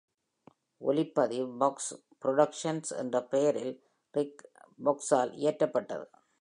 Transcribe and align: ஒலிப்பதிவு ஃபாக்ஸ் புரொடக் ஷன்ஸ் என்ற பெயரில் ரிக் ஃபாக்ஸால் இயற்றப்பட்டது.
ஒலிப்பதிவு 0.81 1.47
ஃபாக்ஸ் 1.57 1.91
புரொடக் 2.21 2.57
ஷன்ஸ் 2.63 2.91
என்ற 2.97 3.23
பெயரில் 3.23 3.73
ரிக் 4.11 4.41
ஃபாக்ஸால் 4.83 5.31
இயற்றப்பட்டது. 5.43 6.05